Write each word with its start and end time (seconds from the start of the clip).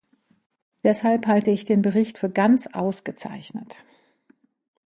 Deshalb 0.83 1.27
halte 1.27 1.51
ich 1.51 1.65
den 1.65 1.83
Bericht 1.83 2.17
für 2.17 2.27
ganz 2.31 2.65
ausgezeichnet. 2.65 3.85